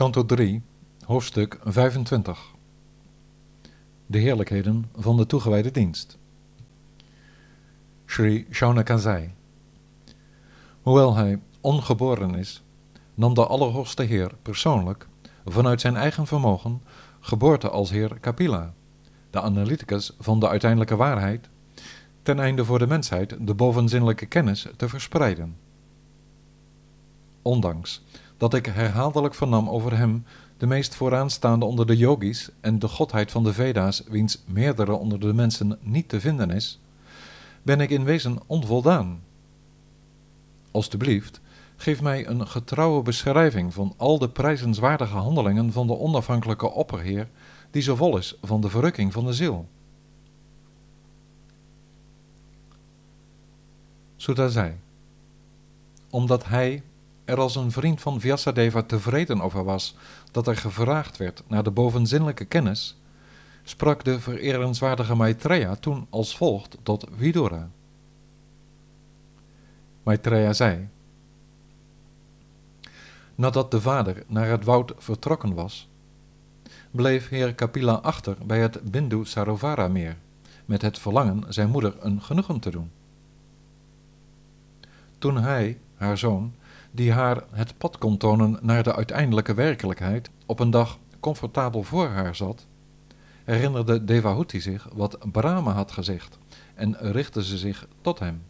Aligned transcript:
Kanto 0.00 0.24
3, 0.24 0.62
hoofdstuk 1.04 1.58
25 1.64 2.50
De 4.06 4.18
heerlijkheden 4.18 4.90
van 4.96 5.16
de 5.16 5.26
toegewijde 5.26 5.70
dienst. 5.70 6.18
Sri 8.06 8.46
Shaunakazai 8.50 9.30
Hoewel 10.82 11.14
hij 11.14 11.40
ongeboren 11.60 12.34
is, 12.34 12.62
nam 13.14 13.34
de 13.34 13.46
Allerhoogste 13.46 14.02
Heer 14.02 14.32
persoonlijk, 14.42 15.06
vanuit 15.46 15.80
zijn 15.80 15.96
eigen 15.96 16.26
vermogen, 16.26 16.82
geboorte 17.20 17.70
als 17.70 17.90
Heer 17.90 18.18
Kapila, 18.20 18.72
de 19.30 19.40
analyticus 19.40 20.12
van 20.18 20.40
de 20.40 20.48
uiteindelijke 20.48 20.96
waarheid, 20.96 21.48
ten 22.22 22.38
einde 22.38 22.64
voor 22.64 22.78
de 22.78 22.86
mensheid 22.86 23.36
de 23.40 23.54
bovenzinnelijke 23.54 24.26
kennis 24.26 24.66
te 24.76 24.88
verspreiden. 24.88 25.56
Ondanks 27.42 28.02
dat 28.40 28.54
ik 28.54 28.66
herhaaldelijk 28.66 29.34
vernam 29.34 29.68
over 29.68 29.96
hem, 29.96 30.24
de 30.56 30.66
meest 30.66 30.94
vooraanstaande 30.94 31.64
onder 31.64 31.86
de 31.86 31.96
yogis 31.96 32.48
en 32.60 32.78
de 32.78 32.88
godheid 32.88 33.30
van 33.30 33.44
de 33.44 33.52
Veda's, 33.52 34.02
wiens 34.08 34.38
meerdere 34.46 34.92
onder 34.92 35.20
de 35.20 35.32
mensen 35.32 35.78
niet 35.82 36.08
te 36.08 36.20
vinden 36.20 36.50
is, 36.50 36.78
ben 37.62 37.80
ik 37.80 37.90
in 37.90 38.04
wezen 38.04 38.38
onvoldaan. 38.46 39.20
Alsjeblieft, 40.70 41.40
geef 41.76 42.02
mij 42.02 42.26
een 42.26 42.46
getrouwe 42.48 43.02
beschrijving 43.02 43.74
van 43.74 43.94
al 43.96 44.18
de 44.18 44.28
prijzenswaardige 44.28 45.16
handelingen 45.16 45.72
van 45.72 45.86
de 45.86 45.98
onafhankelijke 45.98 46.70
opperheer, 46.70 47.28
die 47.70 47.82
zo 47.82 47.94
vol 47.94 48.16
is 48.16 48.36
van 48.42 48.60
de 48.60 48.68
verrukking 48.68 49.12
van 49.12 49.26
de 49.26 49.32
ziel. 49.32 49.68
Sutta 54.16 54.48
zei, 54.48 54.74
omdat 56.10 56.46
hij 56.46 56.82
er 57.30 57.40
als 57.40 57.56
een 57.56 57.72
vriend 57.72 58.00
van 58.00 58.20
Vyasadeva 58.20 58.82
tevreden 58.82 59.40
over 59.40 59.64
was 59.64 59.94
dat 60.30 60.46
er 60.46 60.56
gevraagd 60.56 61.16
werd 61.16 61.42
naar 61.46 61.62
de 61.62 61.70
bovenzinnelijke 61.70 62.44
kennis, 62.44 62.96
sprak 63.62 64.04
de 64.04 64.20
vererenswaardige 64.20 65.14
Maitreya 65.14 65.74
toen 65.74 66.06
als 66.10 66.36
volgt 66.36 66.76
tot 66.82 67.06
Vidura. 67.16 67.68
Maitreya 70.02 70.52
zei, 70.52 70.88
Nadat 73.34 73.70
de 73.70 73.80
vader 73.80 74.22
naar 74.26 74.48
het 74.48 74.64
woud 74.64 74.92
vertrokken 74.98 75.54
was, 75.54 75.88
bleef 76.90 77.28
heer 77.28 77.54
Kapila 77.54 77.92
achter 77.92 78.36
bij 78.44 78.60
het 78.60 78.90
Bindu 78.90 79.24
Sarovara 79.24 79.88
meer, 79.88 80.16
met 80.64 80.82
het 80.82 80.98
verlangen 80.98 81.44
zijn 81.48 81.70
moeder 81.70 81.94
een 82.00 82.22
genoegen 82.22 82.60
te 82.60 82.70
doen. 82.70 82.90
Toen 85.18 85.36
hij, 85.36 85.78
haar 85.96 86.18
zoon, 86.18 86.52
die 86.90 87.12
haar 87.12 87.44
het 87.50 87.78
pad 87.78 87.98
kon 87.98 88.16
tonen 88.16 88.58
naar 88.60 88.82
de 88.82 88.94
uiteindelijke 88.94 89.54
werkelijkheid, 89.54 90.30
op 90.46 90.60
een 90.60 90.70
dag 90.70 90.98
comfortabel 91.20 91.82
voor 91.82 92.08
haar 92.08 92.36
zat, 92.36 92.66
herinnerde 93.44 94.04
Devahuti 94.04 94.60
zich 94.60 94.88
wat 94.92 95.18
Brahma 95.32 95.72
had 95.72 95.92
gezegd 95.92 96.38
en 96.74 96.96
richtte 97.00 97.44
ze 97.44 97.58
zich 97.58 97.88
tot 98.00 98.18
hem. 98.18 98.42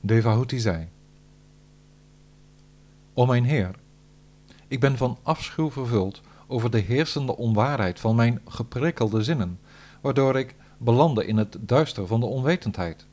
Devahuti 0.00 0.58
zei: 0.58 0.88
O 3.14 3.26
mijn 3.26 3.44
Heer, 3.44 3.70
ik 4.68 4.80
ben 4.80 4.96
van 4.96 5.18
afschuw 5.22 5.70
vervuld 5.70 6.20
over 6.46 6.70
de 6.70 6.78
heersende 6.78 7.36
onwaarheid 7.36 8.00
van 8.00 8.16
mijn 8.16 8.40
geprikkelde 8.48 9.22
zinnen, 9.22 9.58
waardoor 10.00 10.38
ik 10.38 10.54
belandde 10.78 11.26
in 11.26 11.36
het 11.36 11.56
duister 11.60 12.06
van 12.06 12.20
de 12.20 12.26
onwetendheid. 12.26 13.06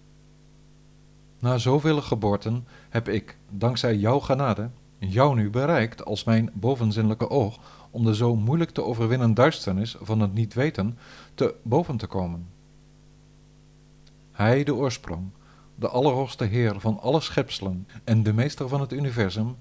Na 1.39 1.57
zoveel 1.57 2.01
geboorten 2.01 2.67
heb 2.89 3.09
ik, 3.09 3.37
dankzij 3.49 3.95
jouw 3.95 4.19
genade, 4.19 4.69
jou 4.97 5.35
nu 5.35 5.49
bereikt 5.49 6.05
als 6.05 6.23
mijn 6.23 6.51
bovenzinnelijke 6.53 7.29
oog 7.29 7.59
om 7.91 8.05
de 8.05 8.15
zo 8.15 8.35
moeilijk 8.35 8.71
te 8.71 8.83
overwinnen 8.83 9.33
duisternis 9.33 9.95
van 10.01 10.19
het 10.19 10.33
niet 10.33 10.53
weten 10.53 10.97
te 11.33 11.55
boven 11.61 11.97
te 11.97 12.07
komen. 12.07 12.47
Hij, 14.31 14.63
de 14.63 14.75
oorsprong, 14.75 15.29
de 15.75 15.87
allerhoogste 15.87 16.43
Heer 16.43 16.79
van 16.79 16.99
alle 16.99 17.21
schepselen 17.21 17.87
en 18.03 18.23
de 18.23 18.33
meester 18.33 18.67
van 18.67 18.81
het 18.81 18.93
universum, 18.93 19.55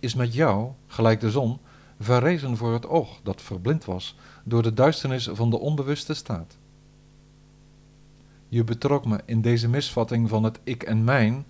is 0.00 0.14
met 0.14 0.34
jou, 0.34 0.70
gelijk 0.86 1.20
de 1.20 1.30
zon, 1.30 1.58
verrezen 2.00 2.56
voor 2.56 2.72
het 2.72 2.88
oog 2.88 3.20
dat 3.22 3.42
verblind 3.42 3.84
was 3.84 4.16
door 4.44 4.62
de 4.62 4.74
duisternis 4.74 5.28
van 5.32 5.50
de 5.50 5.58
onbewuste 5.58 6.14
staat. 6.14 6.56
Je 8.52 8.64
betrok 8.64 9.04
me 9.04 9.20
in 9.24 9.40
deze 9.40 9.68
misvatting 9.68 10.28
van 10.28 10.44
het 10.44 10.60
ik 10.64 10.82
en 10.82 11.04
mijn. 11.04 11.46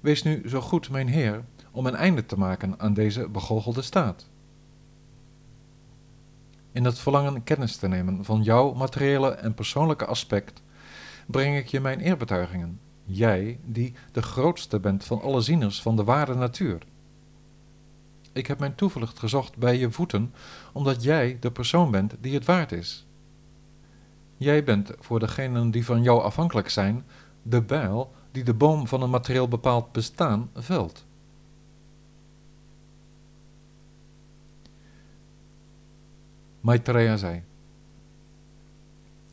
Wees 0.00 0.22
nu 0.22 0.48
zo 0.48 0.60
goed, 0.60 0.90
mijn 0.90 1.08
Heer, 1.08 1.44
om 1.70 1.86
een 1.86 1.94
einde 1.94 2.26
te 2.26 2.38
maken 2.38 2.74
aan 2.78 2.94
deze 2.94 3.28
begoochelde 3.28 3.82
staat. 3.82 4.26
In 6.72 6.84
het 6.84 6.98
verlangen 6.98 7.44
kennis 7.44 7.76
te 7.76 7.88
nemen 7.88 8.24
van 8.24 8.42
jouw 8.42 8.72
materiële 8.72 9.30
en 9.30 9.54
persoonlijke 9.54 10.06
aspect, 10.06 10.62
breng 11.26 11.56
ik 11.56 11.66
je 11.66 11.80
mijn 11.80 12.00
eerbetuigingen, 12.00 12.80
jij 13.04 13.58
die 13.64 13.94
de 14.12 14.22
grootste 14.22 14.80
bent 14.80 15.04
van 15.04 15.22
alle 15.22 15.40
zieners 15.40 15.82
van 15.82 15.96
de 15.96 16.04
ware 16.04 16.34
natuur. 16.34 16.78
Ik 18.32 18.46
heb 18.46 18.58
mijn 18.58 18.74
toevlucht 18.74 19.18
gezocht 19.18 19.56
bij 19.56 19.78
je 19.78 19.90
voeten, 19.90 20.34
omdat 20.72 21.02
jij 21.02 21.36
de 21.40 21.50
persoon 21.50 21.90
bent 21.90 22.14
die 22.20 22.34
het 22.34 22.44
waard 22.44 22.72
is. 22.72 23.04
Jij 24.40 24.64
bent 24.64 24.90
voor 24.98 25.18
degenen 25.18 25.70
die 25.70 25.84
van 25.84 26.02
jou 26.02 26.22
afhankelijk 26.22 26.68
zijn, 26.68 27.04
de 27.42 27.62
bijl 27.62 28.12
die 28.30 28.44
de 28.44 28.54
boom 28.54 28.86
van 28.86 29.02
een 29.02 29.10
materieel 29.10 29.48
bepaald 29.48 29.92
bestaan 29.92 30.50
velt. 30.54 31.04
Maitreya 36.60 37.16
zei, 37.16 37.42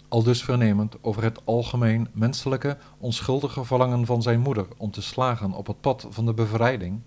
al 0.08 0.24
dus 0.24 0.44
vernemend 0.44 0.96
over 1.02 1.24
het 1.24 1.46
algemeen 1.46 2.08
menselijke, 2.12 2.78
onschuldige 2.98 3.66
verlangen 3.66 4.06
van 4.06 4.22
zijn 4.22 4.40
moeder 4.40 4.68
om 4.78 4.92
te 4.92 5.02
slagen 5.02 5.52
op 5.52 5.68
het 5.68 5.82
pad 5.82 6.08
van 6.10 6.26
de 6.26 6.34
bevrijding, 6.34 7.02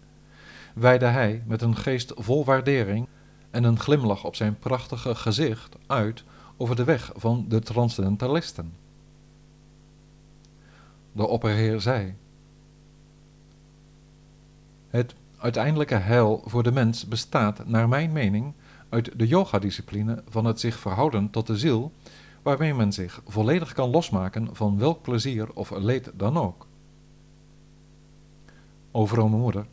wijde 0.74 1.06
hij 1.06 1.42
met 1.46 1.62
een 1.62 1.76
geest 1.76 2.12
vol 2.16 2.44
waardering 2.44 3.06
en 3.50 3.64
een 3.64 3.78
glimlach 3.78 4.24
op 4.24 4.36
zijn 4.36 4.58
prachtige 4.58 5.14
gezicht 5.14 5.76
uit 5.86 6.24
over 6.60 6.76
de 6.76 6.84
weg 6.84 7.12
van 7.16 7.44
de 7.48 7.60
transcendentalisten. 7.60 8.72
De 11.12 11.26
opperheer 11.26 11.80
zei: 11.80 12.14
Het 14.88 15.14
uiteindelijke 15.36 15.94
heil 15.94 16.42
voor 16.44 16.62
de 16.62 16.72
mens 16.72 17.06
bestaat, 17.06 17.66
naar 17.66 17.88
mijn 17.88 18.12
mening, 18.12 18.52
uit 18.88 19.18
de 19.18 19.26
yoga-discipline 19.26 20.22
van 20.28 20.44
het 20.44 20.60
zich 20.60 20.78
verhouden 20.78 21.30
tot 21.30 21.46
de 21.46 21.58
ziel, 21.58 21.92
waarmee 22.42 22.74
men 22.74 22.92
zich 22.92 23.22
volledig 23.26 23.72
kan 23.72 23.90
losmaken 23.90 24.56
van 24.56 24.78
welk 24.78 25.02
plezier 25.02 25.52
of 25.52 25.70
leed 25.70 26.10
dan 26.14 26.36
ook. 26.36 26.66
O 28.90 29.06
vrome 29.06 29.36
moeder, 29.36 29.66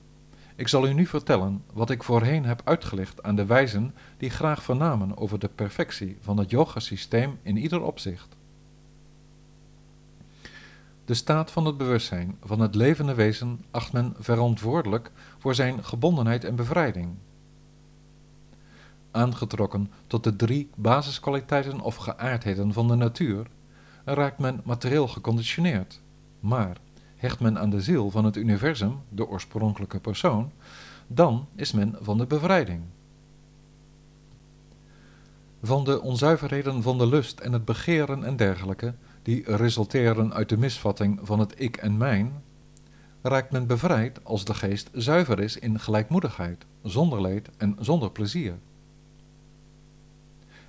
ik 0.57 0.67
zal 0.67 0.87
u 0.87 0.93
nu 0.93 1.05
vertellen 1.05 1.63
wat 1.73 1.89
ik 1.89 2.03
voorheen 2.03 2.45
heb 2.45 2.61
uitgelegd 2.63 3.23
aan 3.23 3.35
de 3.35 3.45
wijzen 3.45 3.93
die 4.17 4.29
graag 4.29 4.63
vernamen 4.63 5.17
over 5.17 5.39
de 5.39 5.47
perfectie 5.47 6.17
van 6.21 6.37
het 6.37 6.49
yoga-systeem 6.49 7.39
in 7.41 7.57
ieder 7.57 7.81
opzicht. 7.81 8.35
De 11.05 11.13
staat 11.13 11.51
van 11.51 11.65
het 11.65 11.77
bewustzijn 11.77 12.37
van 12.43 12.59
het 12.59 12.75
levende 12.75 13.13
wezen 13.13 13.65
acht 13.71 13.93
men 13.93 14.13
verantwoordelijk 14.19 15.11
voor 15.37 15.55
zijn 15.55 15.83
gebondenheid 15.83 16.43
en 16.43 16.55
bevrijding. 16.55 17.09
Aangetrokken 19.11 19.91
tot 20.07 20.23
de 20.23 20.35
drie 20.35 20.69
basiskwaliteiten 20.75 21.79
of 21.79 21.95
geaardheden 21.95 22.73
van 22.73 22.87
de 22.87 22.95
natuur, 22.95 23.47
raakt 24.03 24.39
men 24.39 24.61
materieel 24.63 25.07
geconditioneerd, 25.07 25.99
maar 26.39 26.77
hecht 27.17 27.39
men 27.39 27.59
aan 27.59 27.69
de 27.69 27.81
ziel 27.81 28.11
van 28.11 28.25
het 28.25 28.35
universum, 28.35 28.99
de 29.09 29.27
oorspronkelijke 29.27 29.99
persoon, 29.99 30.51
dan 31.07 31.47
is 31.55 31.71
men 31.71 31.95
van 32.01 32.17
de 32.17 32.25
bevrijding. 32.25 32.81
Van 35.63 35.83
de 35.83 36.01
onzuiverheden 36.01 36.81
van 36.83 36.97
de 36.97 37.07
lust 37.07 37.39
en 37.39 37.53
het 37.53 37.65
begeren 37.65 38.23
en 38.23 38.35
dergelijke, 38.35 38.93
die 39.23 39.55
resulteren 39.55 40.33
uit 40.33 40.49
de 40.49 40.57
misvatting 40.57 41.19
van 41.23 41.39
het 41.39 41.53
ik 41.57 41.77
en 41.77 41.97
mijn, 41.97 42.31
raakt 43.21 43.51
men 43.51 43.67
bevrijd 43.67 44.19
als 44.23 44.45
de 44.45 44.53
geest 44.53 44.89
zuiver 44.93 45.39
is 45.39 45.57
in 45.57 45.79
gelijkmoedigheid, 45.79 46.65
zonder 46.83 47.21
leed 47.21 47.49
en 47.57 47.77
zonder 47.79 48.11
plezier. 48.11 48.53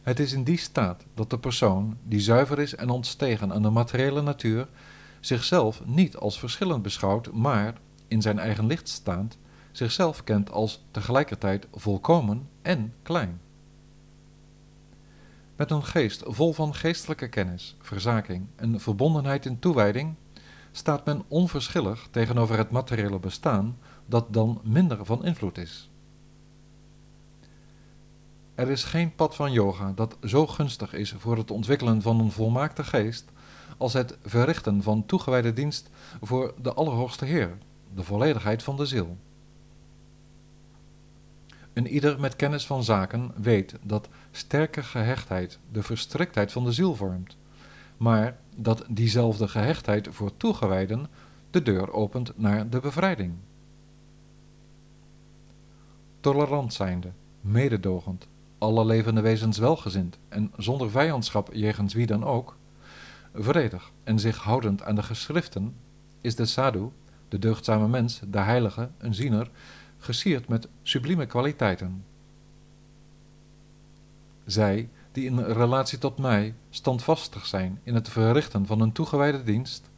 Het 0.02 0.20
is 0.20 0.32
in 0.32 0.44
die 0.44 0.58
staat 0.58 1.04
dat 1.14 1.30
de 1.30 1.38
persoon, 1.38 1.96
die 2.02 2.20
zuiver 2.20 2.58
is 2.58 2.74
en 2.74 2.90
ontstegen 2.90 3.52
aan 3.52 3.62
de 3.62 3.70
materiële 3.70 4.22
natuur, 4.22 4.68
zichzelf 5.20 5.84
niet 5.84 6.16
als 6.16 6.38
verschillend 6.38 6.82
beschouwt, 6.82 7.32
maar, 7.32 7.74
in 8.08 8.22
zijn 8.22 8.38
eigen 8.38 8.66
licht 8.66 8.88
staand, 8.88 9.38
zichzelf 9.72 10.24
kent 10.24 10.50
als 10.50 10.84
tegelijkertijd 10.90 11.66
volkomen 11.74 12.48
en 12.62 12.94
klein. 13.02 13.40
Met 15.56 15.70
een 15.70 15.84
geest 15.84 16.22
vol 16.26 16.52
van 16.52 16.74
geestelijke 16.74 17.28
kennis, 17.28 17.76
verzaking 17.80 18.46
en 18.56 18.80
verbondenheid 18.80 19.46
in 19.46 19.58
toewijding 19.58 20.14
staat 20.72 21.04
men 21.04 21.22
onverschillig 21.28 22.08
tegenover 22.10 22.58
het 22.58 22.70
materiële 22.70 23.18
bestaan 23.18 23.78
dat 24.06 24.32
dan 24.32 24.60
minder 24.62 25.04
van 25.04 25.24
invloed 25.24 25.58
is. 25.58 25.88
Er 28.54 28.70
is 28.70 28.84
geen 28.84 29.14
pad 29.14 29.34
van 29.34 29.52
yoga 29.52 29.92
dat 29.94 30.16
zo 30.24 30.46
gunstig 30.46 30.92
is 30.92 31.14
voor 31.18 31.36
het 31.36 31.50
ontwikkelen 31.50 32.02
van 32.02 32.20
een 32.20 32.32
volmaakte 32.32 32.84
geest 32.84 33.24
als 33.78 33.92
het 33.92 34.16
verrichten 34.24 34.82
van 34.82 35.06
toegewijde 35.06 35.52
dienst 35.52 35.90
voor 36.22 36.54
de 36.62 36.72
Allerhoogste 36.72 37.24
Heer, 37.24 37.58
de 37.94 38.02
volledigheid 38.02 38.62
van 38.62 38.76
de 38.76 38.86
ziel. 38.86 39.16
Een 41.72 41.86
ieder 41.86 42.20
met 42.20 42.36
kennis 42.36 42.66
van 42.66 42.84
zaken 42.84 43.32
weet 43.36 43.74
dat 43.82 44.08
sterke 44.30 44.82
gehechtheid 44.82 45.58
de 45.72 45.82
verstriktheid 45.82 46.52
van 46.52 46.64
de 46.64 46.72
ziel 46.72 46.94
vormt, 46.94 47.36
maar 47.96 48.36
dat 48.56 48.84
diezelfde 48.88 49.48
gehechtheid 49.48 50.08
voor 50.10 50.36
toegewijden 50.36 51.06
de 51.50 51.62
deur 51.62 51.92
opent 51.92 52.32
naar 52.38 52.68
de 52.68 52.80
bevrijding. 52.80 53.32
Tolerant 56.20 56.74
zijnde, 56.74 57.08
mededogend, 57.40 58.26
alle 58.58 58.84
levende 58.84 59.20
wezens 59.20 59.58
welgezind 59.58 60.18
en 60.28 60.52
zonder 60.56 60.90
vijandschap 60.90 61.48
jegens 61.52 61.94
wie 61.94 62.06
dan 62.06 62.24
ook, 62.24 62.56
vredig 63.34 63.90
en 64.04 64.18
zich 64.18 64.36
houdend 64.36 64.82
aan 64.82 64.94
de 64.94 65.02
geschriften, 65.02 65.74
is 66.20 66.34
de 66.34 66.46
sadhu, 66.46 66.88
de 67.28 67.38
deugdzame 67.38 67.88
mens, 67.88 68.20
de 68.26 68.38
heilige, 68.38 68.88
een 68.98 69.14
ziener, 69.14 69.50
gesierd 69.98 70.48
met 70.48 70.68
sublieme 70.82 71.26
kwaliteiten. 71.26 72.04
Zij, 74.46 74.88
die 75.12 75.24
in 75.24 75.38
relatie 75.38 75.98
tot 75.98 76.18
mij 76.18 76.54
standvastig 76.70 77.46
zijn 77.46 77.80
in 77.82 77.94
het 77.94 78.08
verrichten 78.08 78.66
van 78.66 78.80
een 78.80 78.92
toegewijde 78.92 79.42
dienst, 79.42 79.88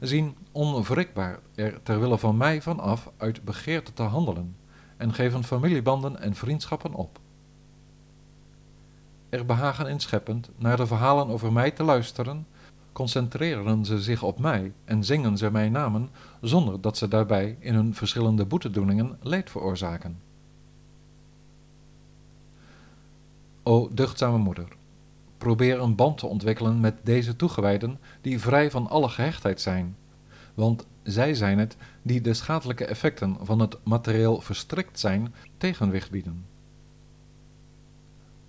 zien 0.00 0.36
onwrikbaar 0.52 1.38
er 1.54 1.82
ter 1.82 2.00
wille 2.00 2.18
van 2.18 2.36
mij 2.36 2.62
van 2.62 2.80
af 2.80 3.10
uit 3.16 3.44
begeerte 3.44 3.92
te 3.92 4.02
handelen 4.02 4.56
en 4.96 5.14
geven 5.14 5.44
familiebanden 5.44 6.20
en 6.20 6.34
vriendschappen 6.34 6.94
op. 6.94 7.18
Er 9.28 9.46
behagen 9.46 9.86
in 9.86 10.00
scheppend 10.00 10.48
naar 10.56 10.76
de 10.76 10.86
verhalen 10.86 11.28
over 11.28 11.52
mij 11.52 11.70
te 11.70 11.82
luisteren, 11.82 12.46
concentreren 12.96 13.84
ze 13.84 14.02
zich 14.02 14.22
op 14.22 14.38
mij 14.38 14.72
en 14.84 15.04
zingen 15.04 15.36
ze 15.38 15.50
mijn 15.50 15.72
namen 15.72 16.10
zonder 16.40 16.80
dat 16.80 16.96
ze 16.96 17.08
daarbij 17.08 17.56
in 17.58 17.74
hun 17.74 17.94
verschillende 17.94 18.44
boetedoeningen 18.44 19.18
leed 19.22 19.50
veroorzaken. 19.50 20.18
O 23.62 23.88
deugdzame 23.92 24.38
moeder, 24.38 24.68
probeer 25.38 25.80
een 25.80 25.94
band 25.94 26.18
te 26.18 26.26
ontwikkelen 26.26 26.80
met 26.80 26.94
deze 27.02 27.36
toegewijden 27.36 27.98
die 28.20 28.40
vrij 28.40 28.70
van 28.70 28.88
alle 28.88 29.08
gehechtheid 29.08 29.60
zijn, 29.60 29.96
want 30.54 30.86
zij 31.02 31.34
zijn 31.34 31.58
het 31.58 31.76
die 32.02 32.20
de 32.20 32.34
schadelijke 32.34 32.84
effecten 32.84 33.36
van 33.40 33.58
het 33.58 33.76
materieel 33.82 34.40
verstrikt 34.40 34.98
zijn 34.98 35.34
tegenwicht 35.58 36.10
bieden. 36.10 36.44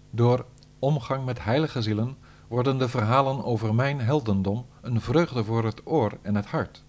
Door 0.10 0.46
omgang 0.80 1.26
met 1.26 1.44
heilige 1.44 1.82
zielen 1.82 2.18
worden 2.48 2.78
de 2.78 2.90
verhalen 2.90 3.44
over 3.44 3.76
mijn 3.76 4.00
heldendom 4.00 4.66
een 4.82 5.02
vreugde 5.02 5.44
voor 5.44 5.66
het 5.66 5.82
oor 5.84 6.18
en 6.22 6.36
het 6.36 6.46
hart. 6.46 6.84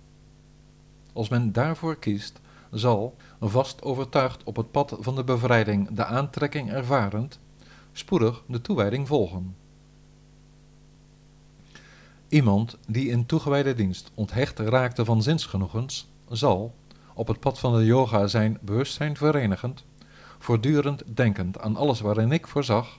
Als 1.12 1.28
men 1.28 1.52
daarvoor 1.52 1.96
kiest, 1.96 2.40
zal, 2.70 3.16
vast 3.40 3.82
overtuigd 3.82 4.44
op 4.44 4.56
het 4.56 4.70
pad 4.70 4.96
van 5.00 5.14
de 5.14 5.24
bevrijding 5.24 5.90
de 5.90 6.04
aantrekking 6.04 6.70
ervarend, 6.70 7.38
spoedig 7.92 8.42
de 8.46 8.60
toewijding 8.60 9.06
volgen. 9.06 9.56
Iemand 12.28 12.76
die 12.86 13.08
in 13.08 13.26
toegewijde 13.26 13.74
dienst 13.74 14.10
onthecht 14.14 14.58
raakte 14.58 15.04
van 15.04 15.22
zinsgenoegens, 15.22 16.08
zal, 16.28 16.74
op 17.14 17.28
het 17.28 17.40
pad 17.40 17.58
van 17.58 17.76
de 17.76 17.84
yoga 17.84 18.26
zijn 18.26 18.58
bewustzijn 18.60 19.16
verenigend, 19.16 19.84
voortdurend 20.38 21.02
denkend 21.06 21.58
aan 21.58 21.76
alles 21.76 22.00
waarin 22.00 22.32
ik 22.32 22.46
voorzag, 22.46 22.98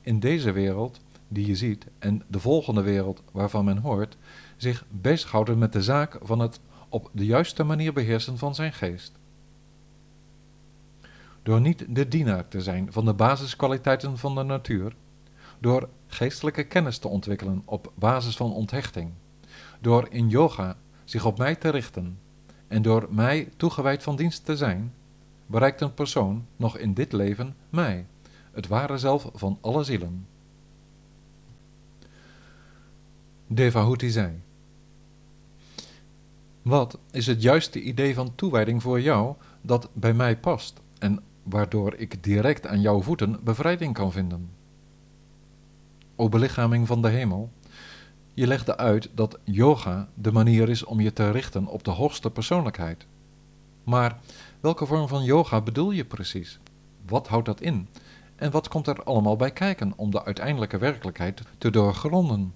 in 0.00 0.20
deze 0.20 0.52
wereld 0.52 1.00
die 1.32 1.46
je 1.46 1.56
ziet 1.56 1.86
en 1.98 2.22
de 2.26 2.40
volgende 2.40 2.82
wereld 2.82 3.22
waarvan 3.32 3.64
men 3.64 3.78
hoort, 3.78 4.16
zich 4.56 4.84
bezighouden 4.90 5.58
met 5.58 5.72
de 5.72 5.82
zaak 5.82 6.18
van 6.22 6.38
het 6.38 6.60
op 6.88 7.10
de 7.12 7.24
juiste 7.24 7.62
manier 7.62 7.92
beheersen 7.92 8.38
van 8.38 8.54
zijn 8.54 8.72
geest. 8.72 9.12
Door 11.42 11.60
niet 11.60 11.84
de 11.88 12.08
dienaar 12.08 12.48
te 12.48 12.60
zijn 12.60 12.92
van 12.92 13.04
de 13.04 13.12
basiskwaliteiten 13.12 14.18
van 14.18 14.34
de 14.34 14.42
natuur, 14.42 14.94
door 15.58 15.88
geestelijke 16.06 16.64
kennis 16.64 16.98
te 16.98 17.08
ontwikkelen 17.08 17.62
op 17.64 17.92
basis 17.94 18.36
van 18.36 18.52
onthechting, 18.52 19.10
door 19.80 20.06
in 20.10 20.28
yoga 20.28 20.76
zich 21.04 21.24
op 21.24 21.38
mij 21.38 21.54
te 21.54 21.68
richten 21.68 22.18
en 22.68 22.82
door 22.82 23.06
mij 23.10 23.48
toegewijd 23.56 24.02
van 24.02 24.16
dienst 24.16 24.44
te 24.44 24.56
zijn, 24.56 24.92
bereikt 25.46 25.80
een 25.80 25.94
persoon 25.94 26.46
nog 26.56 26.78
in 26.78 26.94
dit 26.94 27.12
leven 27.12 27.56
mij, 27.70 28.06
het 28.52 28.66
ware 28.66 28.98
zelf 28.98 29.28
van 29.34 29.58
alle 29.60 29.84
zielen. 29.84 30.26
Devahuti 33.54 34.10
zei. 34.10 34.40
Wat 36.62 36.98
is 37.10 37.26
het 37.26 37.42
juiste 37.42 37.80
idee 37.80 38.14
van 38.14 38.34
toewijding 38.34 38.82
voor 38.82 39.00
jou 39.00 39.34
dat 39.60 39.88
bij 39.92 40.14
mij 40.14 40.36
past 40.36 40.80
en 40.98 41.22
waardoor 41.42 41.94
ik 41.94 42.24
direct 42.24 42.66
aan 42.66 42.80
jouw 42.80 43.02
voeten 43.02 43.40
bevrijding 43.44 43.94
kan 43.94 44.12
vinden? 44.12 44.50
O 46.16 46.28
belichaming 46.28 46.86
van 46.86 47.02
de 47.02 47.08
hemel, 47.08 47.50
je 48.34 48.46
legde 48.46 48.76
uit 48.76 49.08
dat 49.14 49.38
yoga 49.44 50.08
de 50.14 50.32
manier 50.32 50.68
is 50.68 50.84
om 50.84 51.00
je 51.00 51.12
te 51.12 51.30
richten 51.30 51.66
op 51.66 51.84
de 51.84 51.90
hoogste 51.90 52.30
persoonlijkheid. 52.30 53.06
Maar 53.84 54.18
welke 54.60 54.86
vorm 54.86 55.08
van 55.08 55.24
yoga 55.24 55.60
bedoel 55.60 55.90
je 55.90 56.04
precies? 56.04 56.58
Wat 57.06 57.28
houdt 57.28 57.46
dat 57.46 57.60
in? 57.60 57.88
En 58.36 58.50
wat 58.50 58.68
komt 58.68 58.86
er 58.86 59.02
allemaal 59.02 59.36
bij 59.36 59.50
kijken 59.50 59.92
om 59.96 60.10
de 60.10 60.24
uiteindelijke 60.24 60.78
werkelijkheid 60.78 61.42
te 61.58 61.70
doorgronden? 61.70 62.52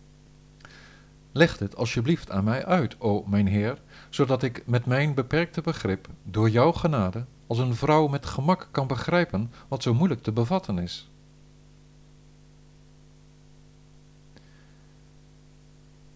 Leg 1.37 1.57
dit 1.57 1.77
alsjeblieft 1.77 2.31
aan 2.31 2.45
mij 2.45 2.65
uit, 2.65 3.01
o 3.01 3.25
mijn 3.27 3.47
Heer, 3.47 3.79
zodat 4.11 4.43
ik 4.43 4.63
met 4.67 4.87
mijn 4.87 5.15
beperkte 5.15 5.61
begrip, 5.61 6.09
door 6.23 6.51
jouw 6.51 6.73
genade, 6.73 7.25
als 7.47 7.59
een 7.59 7.75
vrouw 7.75 8.07
met 8.07 8.27
gemak 8.27 8.69
kan 8.71 8.87
begrijpen 8.87 9.51
wat 9.69 9.83
zo 9.83 9.95
moeilijk 9.95 10.23
te 10.23 10.33
bevatten 10.33 10.79
is. 10.79 11.09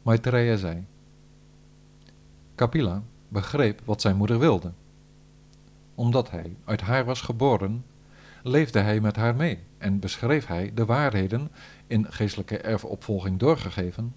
Maitreya 0.02 0.56
zei. 0.56 0.84
Kapila 2.54 3.02
begreep 3.28 3.80
wat 3.84 4.00
zijn 4.00 4.16
moeder 4.16 4.38
wilde. 4.38 4.70
Omdat 5.94 6.30
hij 6.30 6.56
uit 6.64 6.80
haar 6.80 7.04
was 7.04 7.20
geboren, 7.20 7.84
leefde 8.42 8.78
hij 8.78 9.00
met 9.00 9.16
haar 9.16 9.34
mee 9.34 9.58
en 9.78 9.98
beschreef 9.98 10.46
hij 10.46 10.70
de 10.74 10.84
waarheden, 10.84 11.50
in 11.86 12.12
geestelijke 12.12 12.58
erfopvolging 12.58 13.38
doorgegeven, 13.38 14.14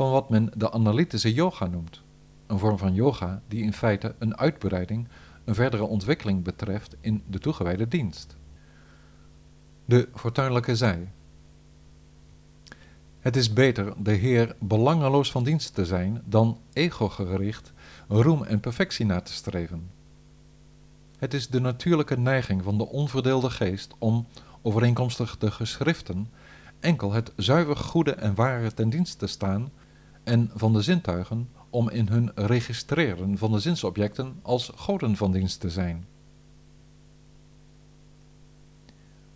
van 0.00 0.10
wat 0.10 0.28
men 0.28 0.50
de 0.54 0.72
analytische 0.72 1.32
yoga 1.32 1.66
noemt. 1.66 2.00
Een 2.46 2.58
vorm 2.58 2.78
van 2.78 2.94
yoga 2.94 3.42
die 3.48 3.62
in 3.62 3.72
feite 3.72 4.14
een 4.18 4.36
uitbreiding, 4.36 5.08
een 5.44 5.54
verdere 5.54 5.84
ontwikkeling 5.84 6.42
betreft 6.42 6.96
in 7.00 7.22
de 7.26 7.38
toegewijde 7.38 7.88
dienst. 7.88 8.36
De 9.84 10.08
fortuinlijke 10.14 10.76
zei. 10.76 11.08
Het 13.18 13.36
is 13.36 13.52
beter 13.52 13.92
de 14.02 14.12
Heer 14.12 14.56
belangeloos 14.58 15.30
van 15.30 15.44
dienst 15.44 15.74
te 15.74 15.86
zijn 15.86 16.22
dan 16.24 16.58
ego-gericht 16.72 17.72
roem 18.08 18.44
en 18.44 18.60
perfectie 18.60 19.06
na 19.06 19.20
te 19.20 19.32
streven. 19.32 19.90
Het 21.18 21.34
is 21.34 21.48
de 21.48 21.60
natuurlijke 21.60 22.18
neiging 22.18 22.62
van 22.62 22.78
de 22.78 22.86
onverdeelde 22.86 23.50
geest 23.50 23.94
om, 23.98 24.26
overeenkomstig 24.62 25.38
de 25.38 25.50
geschriften, 25.50 26.30
enkel 26.78 27.12
het 27.12 27.32
zuiver 27.36 27.76
goede 27.76 28.12
en 28.12 28.34
ware 28.34 28.74
ten 28.74 28.90
dienst 28.90 29.18
te 29.18 29.26
staan 29.26 29.70
en 30.30 30.50
van 30.54 30.72
de 30.72 30.82
zintuigen 30.82 31.48
om 31.70 31.88
in 31.88 32.08
hun 32.08 32.30
registreren 32.34 33.38
van 33.38 33.52
de 33.52 33.58
zinsobjecten 33.58 34.38
als 34.42 34.72
goden 34.76 35.16
van 35.16 35.32
dienst 35.32 35.60
te 35.60 35.70
zijn. 35.70 36.06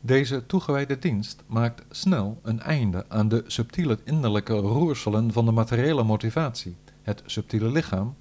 Deze 0.01 0.47
toegewijde 0.47 0.99
dienst 0.99 1.43
maakt 1.47 1.83
snel 1.91 2.41
een 2.43 2.61
einde 2.61 3.05
aan 3.09 3.29
de 3.29 3.45
subtiele 3.47 3.99
innerlijke 4.05 4.55
roerselen 4.55 5.33
van 5.33 5.45
de 5.45 5.51
materiële 5.51 6.03
motivatie, 6.03 6.77
het 7.03 7.23
subtiele 7.27 7.71
lichaam, 7.71 8.17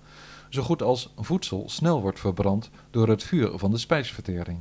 zo 0.49 0.61
goed 0.61 0.81
als 0.81 1.13
voedsel 1.17 1.69
snel 1.69 2.01
wordt 2.01 2.19
verbrand 2.19 2.69
door 2.91 3.07
het 3.07 3.23
vuur 3.23 3.57
van 3.57 3.71
de 3.71 3.77
spijsvertering. 3.77 4.59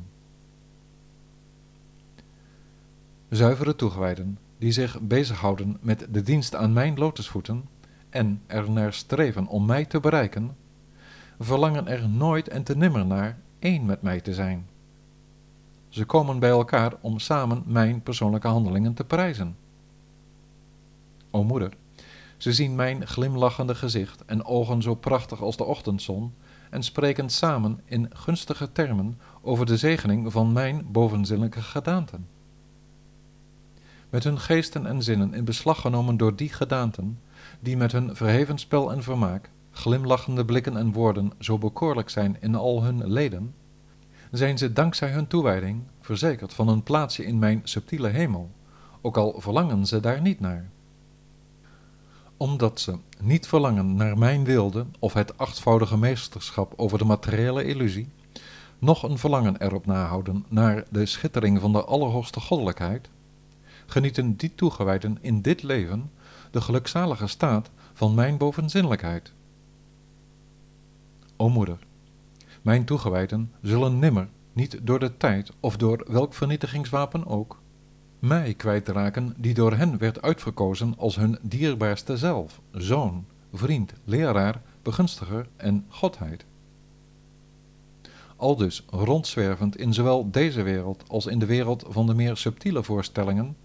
Zuivere 3.29 3.77
toegewijden, 3.77 4.39
die 4.59 4.73
zich 4.73 5.01
bezighouden 5.01 5.79
met 5.81 6.07
de 6.11 6.23
dienst 6.23 6.55
aan 6.55 6.73
mijn 6.73 6.99
lotusvoeten, 6.99 7.65
en 8.13 8.43
er 8.47 8.71
naar 8.71 8.93
streven 8.93 9.47
om 9.47 9.67
mij 9.67 9.85
te 9.85 10.01
bereiken, 10.01 10.57
verlangen 11.41 11.89
er 11.89 12.09
nooit 12.09 12.49
en 12.49 12.63
te 12.63 12.77
nimmer 12.77 13.07
naar 13.07 13.39
één 13.59 13.85
met 13.85 14.03
mij 14.03 14.21
te 14.21 14.35
zijn. 14.35 14.67
Ze 15.89 16.05
komen 16.05 16.39
bij 16.39 16.51
elkaar 16.51 16.93
om 17.01 17.19
samen 17.19 17.63
mijn 17.67 18.03
persoonlijke 18.03 18.49
handelingen 18.49 18.95
te 18.95 19.05
prijzen. 19.05 19.57
O 21.31 21.45
moeder, 21.45 21.73
ze 22.37 22.53
zien 22.53 22.75
mijn 22.75 23.07
glimlachende 23.07 23.75
gezicht 23.75 24.25
en 24.25 24.45
ogen 24.45 24.83
zo 24.83 24.95
prachtig 24.95 25.43
als 25.43 25.57
de 25.57 25.65
ochtendzon 25.65 26.35
en 26.71 26.83
spreken 26.83 27.31
samen 27.31 27.81
in 27.85 28.11
gunstige 28.13 28.73
termen 28.73 29.19
over 29.41 29.67
de 29.67 29.77
zegening 29.77 30.33
van 30.33 30.53
mijn 30.53 30.87
bovenzinnelijke 30.91 31.63
gedaanten. 31.63 32.27
Met 34.11 34.25
hun 34.25 34.41
geesten 34.41 34.87
en 34.87 35.03
zinnen 35.03 35.35
in 35.35 35.45
beslag 35.45 35.81
genomen 35.81 36.17
door 36.17 36.37
die 36.37 36.53
gedaanten, 36.53 37.19
die 37.61 37.77
met 37.77 37.93
hun 37.93 38.17
verheven 38.17 38.59
spel 38.59 38.93
en 38.93 39.03
vermaak, 39.03 39.49
glimlachende 39.71 40.45
blikken 40.45 40.77
en 40.77 40.93
woorden 40.93 41.33
zo 41.39 41.59
bekoorlijk 41.59 42.11
zijn 42.11 42.37
in 42.41 42.55
al 42.55 42.83
hun 42.83 43.07
leden, 43.07 43.55
zijn 44.31 44.59
ze 44.59 44.73
dankzij 44.73 45.11
hun 45.11 45.27
toewijding 45.27 45.83
verzekerd 46.01 46.55
van 46.55 46.69
een 46.69 46.83
plaatsje 46.83 47.25
in 47.25 47.39
mijn 47.39 47.61
subtiele 47.65 48.09
hemel, 48.09 48.51
ook 49.01 49.17
al 49.17 49.35
verlangen 49.39 49.87
ze 49.87 50.01
daar 50.01 50.21
niet 50.21 50.41
naar. 50.41 50.69
Omdat 52.37 52.81
ze 52.81 52.97
niet 53.21 53.47
verlangen 53.47 53.95
naar 53.95 54.19
mijn 54.19 54.45
wilde 54.45 54.87
of 54.99 55.13
het 55.13 55.39
achtvoudige 55.39 55.97
meesterschap 55.99 56.73
over 56.77 56.99
de 56.99 57.05
materiële 57.05 57.65
illusie, 57.65 58.09
nog 58.79 59.03
een 59.03 59.19
verlangen 59.19 59.57
erop 59.63 59.87
nahouden 59.87 60.45
naar 60.49 60.85
de 60.89 61.07
schittering 61.07 61.61
van 61.61 61.73
de 61.73 61.85
allerhoogste 61.85 62.41
goddelijkheid, 62.41 63.09
genieten 63.87 64.37
die 64.37 64.53
toegewijden 64.55 65.19
in 65.21 65.41
dit 65.41 65.63
leven 65.63 66.11
de 66.53 66.61
gelukzalige 66.61 67.27
staat 67.27 67.71
van 67.93 68.15
mijn 68.15 68.37
bovenzinnelijkheid. 68.37 69.33
O 71.37 71.49
moeder, 71.49 71.79
mijn 72.63 72.85
toegewijden 72.85 73.53
zullen 73.63 73.99
nimmer, 73.99 74.29
niet 74.53 74.79
door 74.83 74.99
de 74.99 75.17
tijd 75.17 75.53
of 75.61 75.77
door 75.77 76.05
welk 76.09 76.35
vernietigingswapen 76.35 77.27
ook, 77.27 77.61
mij 78.19 78.55
kwijtraken 78.55 79.35
die 79.37 79.55
door 79.55 79.73
hen 79.73 79.99
werd 79.99 80.23
uitverkozen 80.23 80.95
als 80.99 81.17
hun 81.17 81.39
dierbaarste 81.43 82.17
zelf, 82.17 82.61
zoon, 82.73 83.25
vriend, 83.53 83.93
leraar, 84.05 84.63
begunstiger 84.83 85.49
en 85.57 85.87
godheid. 85.89 86.45
Aldus 88.37 88.85
rondzwervend 88.91 89.77
in 89.77 89.95
zowel 89.95 90.31
deze 90.31 90.63
wereld 90.63 91.05
als 91.09 91.27
in 91.27 91.39
de 91.39 91.47
wereld 91.47 91.85
van 91.89 92.07
de 92.07 92.15
meer 92.15 92.37
subtiele 92.37 92.83
voorstellingen, 92.83 93.57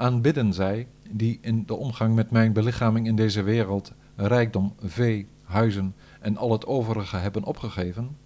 aanbidden 0.00 0.52
zij, 0.52 0.88
die 1.10 1.38
in 1.40 1.66
de 1.66 1.74
omgang 1.74 2.14
met 2.14 2.30
mijn 2.30 2.52
belichaming 2.52 3.06
in 3.06 3.16
deze 3.16 3.42
wereld 3.42 3.92
rijkdom, 4.16 4.74
vee, 4.82 5.26
huizen 5.42 5.94
en 6.20 6.36
al 6.36 6.52
het 6.52 6.66
overige 6.66 7.16
hebben 7.16 7.44
opgegeven, 7.44 8.16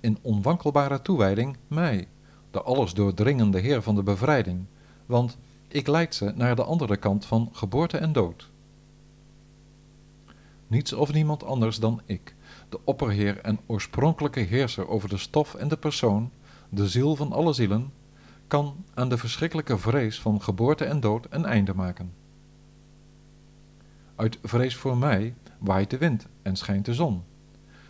in 0.00 0.18
onwankelbare 0.22 1.02
toewijding 1.02 1.56
mij, 1.68 2.08
de 2.50 2.62
alles 2.62 2.94
doordringende 2.94 3.58
Heer 3.58 3.82
van 3.82 3.94
de 3.94 4.02
bevrijding, 4.02 4.64
want 5.06 5.38
ik 5.68 5.86
leid 5.86 6.14
ze 6.14 6.32
naar 6.34 6.56
de 6.56 6.64
andere 6.64 6.96
kant 6.96 7.24
van 7.24 7.48
geboorte 7.52 7.98
en 7.98 8.12
dood. 8.12 8.48
Niets 10.66 10.92
of 10.92 11.12
niemand 11.12 11.44
anders 11.44 11.78
dan 11.78 12.00
ik, 12.04 12.34
de 12.68 12.78
opperheer 12.84 13.38
en 13.38 13.58
oorspronkelijke 13.66 14.40
heerser 14.40 14.88
over 14.88 15.08
de 15.08 15.18
stof 15.18 15.54
en 15.54 15.68
de 15.68 15.76
persoon, 15.76 16.30
de 16.68 16.88
ziel 16.88 17.16
van 17.16 17.32
alle 17.32 17.52
zielen, 17.52 17.92
kan 18.50 18.84
aan 18.94 19.08
de 19.08 19.18
verschrikkelijke 19.18 19.78
vrees 19.78 20.20
van 20.20 20.42
geboorte 20.42 20.84
en 20.84 21.00
dood 21.00 21.26
een 21.30 21.44
einde 21.44 21.74
maken. 21.74 22.12
Uit 24.16 24.38
vrees 24.42 24.76
voor 24.76 24.96
mij 24.96 25.34
waait 25.58 25.90
de 25.90 25.98
wind 25.98 26.26
en 26.42 26.56
schijnt 26.56 26.84
de 26.84 26.94
zon. 26.94 27.22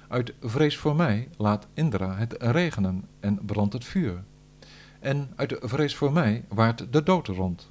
Uit 0.09 0.33
vrees 0.41 0.77
voor 0.77 0.97
mij 0.97 1.29
laat 1.37 1.67
Indra 1.75 2.17
het 2.17 2.35
regenen 2.39 3.05
en 3.21 3.45
brandt 3.45 3.73
het 3.73 3.85
vuur. 3.85 4.23
En 4.99 5.31
uit 5.37 5.57
vrees 5.61 5.97
voor 5.97 6.13
mij 6.13 6.45
waart 6.49 6.93
de 6.93 7.03
dood 7.03 7.27
rond. 7.27 7.69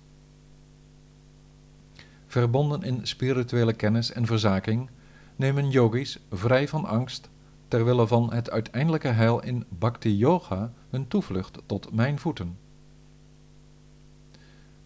Verbonden 2.27 2.83
in 2.83 3.07
spirituele 3.07 3.73
kennis 3.73 4.11
en 4.11 4.25
verzaking 4.25 4.89
nemen 5.35 5.69
yogis 5.69 6.19
vrij 6.31 6.67
van 6.67 6.85
angst 6.85 7.29
ter 7.67 7.85
wille 7.85 8.07
van 8.07 8.33
het 8.33 8.49
uiteindelijke 8.49 9.07
heil 9.07 9.39
in 9.39 9.65
bhakti 9.69 10.17
yoga 10.17 10.71
hun 10.89 11.07
toevlucht 11.07 11.57
tot 11.65 11.91
mijn 11.91 12.19
voeten. 12.19 12.67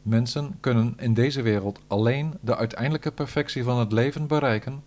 Mensen 0.03 0.57
kunnen 0.59 0.93
in 0.97 1.13
deze 1.13 1.41
wereld 1.41 1.79
alleen 1.87 2.33
de 2.41 2.55
uiteindelijke 2.55 3.11
perfectie 3.11 3.63
van 3.63 3.79
het 3.79 3.91
leven 3.91 4.27
bereiken 4.27 4.83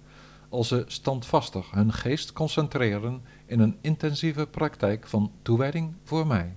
als 0.48 0.68
ze 0.68 0.84
standvastig 0.86 1.70
hun 1.70 1.92
geest 1.92 2.32
concentreren 2.32 3.22
in 3.46 3.60
een 3.60 3.76
intensieve 3.80 4.46
praktijk 4.46 5.06
van 5.06 5.32
toewijding 5.42 5.94
voor 6.04 6.26
mij. 6.26 6.56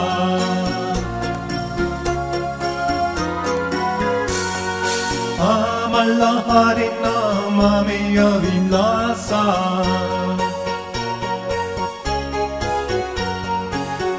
I'm 5.43 5.95
Allah 5.95 6.75
namami 7.03 7.99
avim 8.29 8.65
lasa 8.73 9.41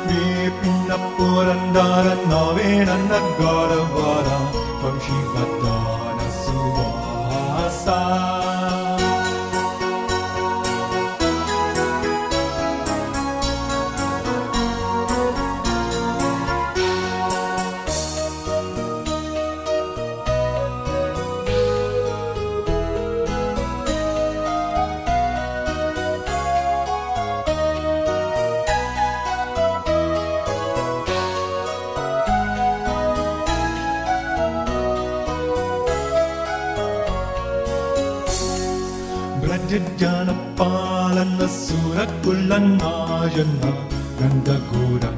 Me 0.06 0.50
pinna 0.58 0.98
purandaran 1.14 2.22
nave 2.32 2.70
nanna 2.88 3.20
garavara 3.38 4.31
ജ്ഞാനപ്പാലെന്ന 40.02 41.42
സൂറക്കുള്ളൻ 41.56 42.64
നായന്ന 42.78 43.66
കണ്ട 44.18 44.48
കൂരം 44.68 45.14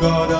God 0.00 0.39